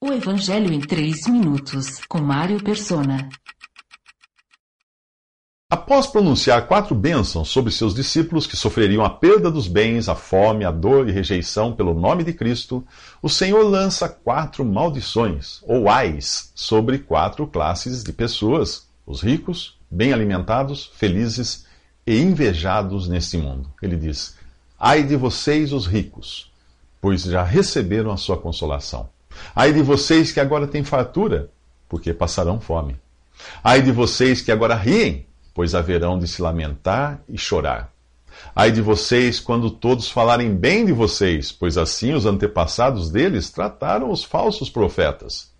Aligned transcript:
O 0.00 0.12
Evangelho 0.12 0.72
em 0.72 0.78
3 0.78 1.26
minutos, 1.26 1.98
com 2.08 2.20
Mário 2.20 2.62
Persona. 2.62 3.28
Após 5.68 6.06
pronunciar 6.06 6.68
quatro 6.68 6.94
bênçãos 6.94 7.48
sobre 7.48 7.72
seus 7.72 7.96
discípulos 7.96 8.46
que 8.46 8.56
sofreriam 8.56 9.04
a 9.04 9.10
perda 9.10 9.50
dos 9.50 9.66
bens, 9.66 10.08
a 10.08 10.14
fome, 10.14 10.64
a 10.64 10.70
dor 10.70 11.08
e 11.08 11.12
rejeição 11.12 11.72
pelo 11.72 11.94
nome 11.94 12.22
de 12.22 12.32
Cristo, 12.32 12.86
o 13.20 13.28
Senhor 13.28 13.60
lança 13.64 14.08
quatro 14.08 14.64
maldições, 14.64 15.58
ou 15.64 15.90
ais, 15.90 16.52
sobre 16.54 17.00
quatro 17.00 17.44
classes 17.48 18.04
de 18.04 18.12
pessoas: 18.12 18.86
os 19.04 19.20
ricos, 19.20 19.76
bem 19.90 20.12
alimentados, 20.12 20.92
felizes 20.94 21.66
e 22.06 22.20
invejados 22.20 23.08
neste 23.08 23.36
mundo. 23.36 23.68
Ele 23.82 23.96
diz: 23.96 24.36
Ai 24.78 25.02
de 25.02 25.16
vocês, 25.16 25.72
os 25.72 25.88
ricos, 25.88 26.52
pois 27.00 27.24
já 27.24 27.42
receberam 27.42 28.12
a 28.12 28.16
sua 28.16 28.36
consolação. 28.36 29.08
Ai 29.54 29.72
de 29.72 29.82
vocês 29.82 30.32
que 30.32 30.40
agora 30.40 30.66
têm 30.66 30.84
fartura, 30.84 31.50
porque 31.88 32.12
passarão 32.12 32.60
fome. 32.60 32.96
Ai 33.62 33.82
de 33.82 33.92
vocês 33.92 34.40
que 34.40 34.52
agora 34.52 34.74
riem, 34.74 35.26
pois 35.54 35.74
haverão 35.74 36.18
de 36.18 36.28
se 36.28 36.42
lamentar 36.42 37.20
e 37.28 37.36
chorar. 37.36 37.92
Ai 38.54 38.70
de 38.70 38.80
vocês 38.80 39.40
quando 39.40 39.70
todos 39.70 40.10
falarem 40.10 40.54
bem 40.54 40.84
de 40.84 40.92
vocês, 40.92 41.50
pois 41.50 41.76
assim 41.76 42.12
os 42.12 42.26
antepassados 42.26 43.10
deles 43.10 43.50
trataram 43.50 44.10
os 44.10 44.22
falsos 44.22 44.70
profetas. 44.70 45.50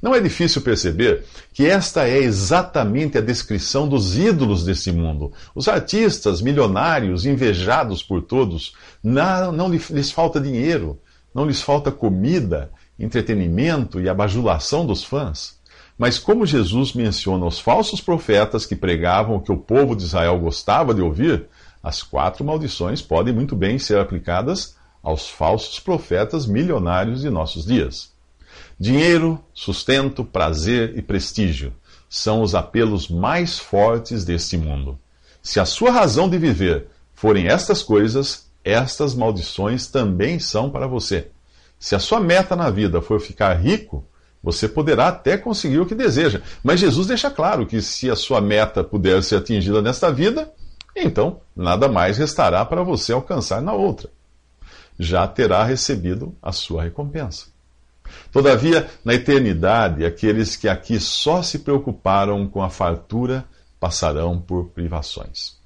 Não 0.00 0.14
é 0.14 0.20
difícil 0.20 0.62
perceber 0.62 1.24
que 1.52 1.66
esta 1.66 2.08
é 2.08 2.18
exatamente 2.18 3.18
a 3.18 3.20
descrição 3.20 3.88
dos 3.88 4.16
ídolos 4.16 4.64
desse 4.64 4.92
mundo. 4.92 5.32
Os 5.54 5.66
artistas 5.66 6.40
milionários, 6.40 7.26
invejados 7.26 8.02
por 8.02 8.22
todos, 8.22 8.74
não, 9.02 9.50
não 9.50 9.68
lhes 9.68 10.10
falta 10.10 10.40
dinheiro, 10.40 11.00
não 11.34 11.44
lhes 11.44 11.60
falta 11.60 11.90
comida, 11.90 12.70
entretenimento 12.98 14.00
e 14.00 14.08
a 14.08 14.14
bajulação 14.14 14.84
dos 14.84 15.04
fãs. 15.04 15.58
Mas 15.96 16.18
como 16.18 16.46
Jesus 16.46 16.92
menciona 16.92 17.44
os 17.44 17.58
falsos 17.58 18.00
profetas 18.00 18.64
que 18.64 18.76
pregavam 18.76 19.36
o 19.36 19.40
que 19.40 19.52
o 19.52 19.56
povo 19.56 19.96
de 19.96 20.04
Israel 20.04 20.38
gostava 20.38 20.94
de 20.94 21.02
ouvir, 21.02 21.46
as 21.82 22.02
quatro 22.02 22.44
maldições 22.44 23.02
podem 23.02 23.34
muito 23.34 23.56
bem 23.56 23.78
ser 23.78 23.98
aplicadas 23.98 24.76
aos 25.02 25.28
falsos 25.28 25.80
profetas 25.80 26.46
milionários 26.46 27.22
de 27.22 27.30
nossos 27.30 27.64
dias. 27.64 28.12
Dinheiro, 28.78 29.42
sustento, 29.52 30.24
prazer 30.24 30.96
e 30.96 31.02
prestígio 31.02 31.72
são 32.08 32.42
os 32.42 32.54
apelos 32.54 33.08
mais 33.08 33.58
fortes 33.58 34.24
deste 34.24 34.56
mundo. 34.56 34.98
Se 35.42 35.60
a 35.60 35.64
sua 35.64 35.90
razão 35.90 36.28
de 36.28 36.38
viver 36.38 36.88
forem 37.12 37.48
estas 37.48 37.82
coisas, 37.82 38.48
estas 38.64 39.14
maldições 39.14 39.88
também 39.88 40.38
são 40.38 40.70
para 40.70 40.86
você. 40.86 41.30
Se 41.78 41.94
a 41.94 41.98
sua 41.98 42.20
meta 42.20 42.56
na 42.56 42.70
vida 42.70 43.00
for 43.00 43.20
ficar 43.20 43.54
rico, 43.54 44.04
você 44.42 44.68
poderá 44.68 45.08
até 45.08 45.36
conseguir 45.36 45.78
o 45.78 45.86
que 45.86 45.94
deseja. 45.94 46.42
Mas 46.62 46.80
Jesus 46.80 47.06
deixa 47.06 47.30
claro 47.30 47.66
que 47.66 47.80
se 47.80 48.10
a 48.10 48.16
sua 48.16 48.40
meta 48.40 48.82
puder 48.82 49.22
ser 49.22 49.36
atingida 49.36 49.82
nesta 49.82 50.12
vida, 50.12 50.52
então 50.94 51.40
nada 51.54 51.88
mais 51.88 52.18
restará 52.18 52.64
para 52.64 52.82
você 52.82 53.12
alcançar 53.12 53.60
na 53.60 53.72
outra. 53.72 54.10
Já 54.98 55.26
terá 55.28 55.62
recebido 55.64 56.34
a 56.42 56.50
sua 56.50 56.82
recompensa. 56.82 57.46
Todavia, 58.32 58.88
na 59.04 59.14
eternidade, 59.14 60.04
aqueles 60.04 60.56
que 60.56 60.68
aqui 60.68 60.98
só 60.98 61.42
se 61.42 61.58
preocuparam 61.60 62.48
com 62.48 62.62
a 62.62 62.70
fartura 62.70 63.44
passarão 63.78 64.40
por 64.40 64.70
privações. 64.70 65.57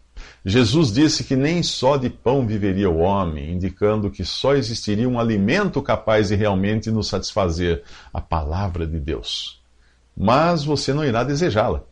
Jesus 0.44 0.92
disse 0.92 1.24
que 1.24 1.36
nem 1.36 1.62
só 1.62 1.96
de 1.96 2.10
pão 2.10 2.46
viveria 2.46 2.90
o 2.90 2.98
homem, 2.98 3.52
indicando 3.52 4.10
que 4.10 4.24
só 4.24 4.54
existiria 4.54 5.08
um 5.08 5.18
alimento 5.18 5.80
capaz 5.80 6.28
de 6.28 6.34
realmente 6.34 6.90
nos 6.90 7.08
satisfazer 7.08 7.82
a 8.12 8.20
palavra 8.20 8.86
de 8.86 8.98
Deus. 8.98 9.60
Mas 10.16 10.64
você 10.64 10.92
não 10.92 11.04
irá 11.04 11.22
desejá-la, 11.22 11.82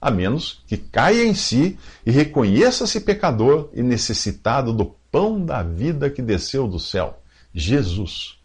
a 0.00 0.10
menos 0.10 0.62
que 0.66 0.76
caia 0.76 1.24
em 1.24 1.34
si 1.34 1.78
e 2.06 2.10
reconheça-se 2.10 3.00
pecador 3.00 3.68
e 3.74 3.82
necessitado 3.82 4.72
do 4.72 4.96
pão 5.10 5.44
da 5.44 5.62
vida 5.62 6.08
que 6.08 6.22
desceu 6.22 6.66
do 6.66 6.78
céu, 6.78 7.20
Jesus. 7.52 8.37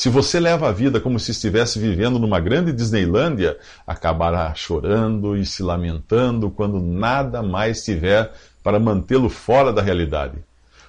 Se 0.00 0.08
você 0.08 0.40
leva 0.40 0.66
a 0.66 0.72
vida 0.72 0.98
como 0.98 1.20
se 1.20 1.30
estivesse 1.30 1.78
vivendo 1.78 2.18
numa 2.18 2.40
grande 2.40 2.72
Disneylândia, 2.72 3.58
acabará 3.86 4.54
chorando 4.54 5.36
e 5.36 5.44
se 5.44 5.62
lamentando 5.62 6.50
quando 6.50 6.80
nada 6.80 7.42
mais 7.42 7.84
tiver 7.84 8.32
para 8.62 8.80
mantê-lo 8.80 9.28
fora 9.28 9.74
da 9.74 9.82
realidade. 9.82 10.38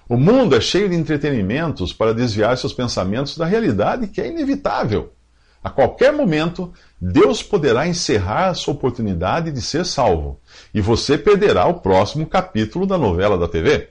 O 0.07 0.15
mundo 0.15 0.55
é 0.55 0.61
cheio 0.61 0.87
de 0.87 0.95
entretenimentos 0.95 1.91
para 1.91 2.13
desviar 2.13 2.57
seus 2.57 2.71
pensamentos 2.71 3.37
da 3.37 3.45
realidade 3.45 4.07
que 4.07 4.21
é 4.21 4.29
inevitável. 4.29 5.11
A 5.61 5.69
qualquer 5.69 6.13
momento, 6.13 6.71
Deus 6.97 7.43
poderá 7.43 7.85
encerrar 7.85 8.47
a 8.47 8.53
sua 8.53 8.73
oportunidade 8.73 9.51
de 9.51 9.61
ser 9.61 9.85
salvo 9.85 10.39
e 10.73 10.79
você 10.79 11.17
perderá 11.17 11.65
o 11.65 11.81
próximo 11.81 12.25
capítulo 12.25 12.87
da 12.87 12.97
novela 12.97 13.37
da 13.37 13.49
TV. 13.49 13.89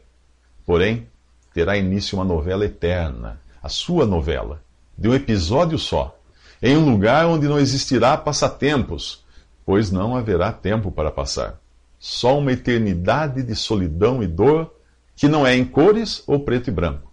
Porém, 0.65 1.07
terá 1.53 1.77
início 1.77 2.17
uma 2.17 2.25
novela 2.25 2.65
eterna, 2.65 3.39
a 3.63 3.69
sua 3.69 4.07
novela 4.07 4.63
de 5.01 5.09
um 5.09 5.15
episódio 5.15 5.79
só, 5.79 6.15
em 6.63 6.77
um 6.77 6.91
lugar 6.91 7.27
onde 7.27 7.49
não 7.49 7.59
existirá 7.59 8.19
passatempos, 8.19 9.25
pois 9.65 9.91
não 9.91 10.15
haverá 10.15 10.53
tempo 10.53 10.93
para 10.93 11.11
passar. 11.11 11.59
Só 11.99 12.39
uma 12.39 12.53
eternidade 12.53 13.43
de 13.43 13.57
solidão 13.57 14.23
e 14.23 14.27
dor 14.27 14.71
que 15.17 15.27
não 15.27 15.47
é 15.47 15.57
em 15.57 15.65
cores 15.65 16.23
ou 16.27 16.41
preto 16.41 16.69
e 16.69 16.71
branco, 16.71 17.11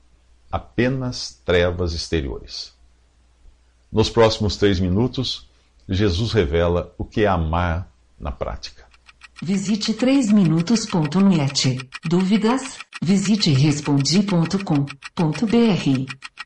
apenas 0.51 1.41
trevas 1.45 1.93
exteriores. 1.93 2.73
Nos 3.89 4.09
próximos 4.09 4.57
três 4.57 4.81
minutos, 4.81 5.47
Jesus 5.87 6.33
revela 6.33 6.93
o 6.97 7.05
que 7.05 7.21
é 7.21 7.27
amar 7.27 7.89
na 8.19 8.31
prática. 8.31 8.85
Visite 9.41 9.93
3minutos.net. 9.93 11.79
Dúvidas? 12.03 12.79
Visite 13.01 13.51
respondi.com.br. 13.51 16.36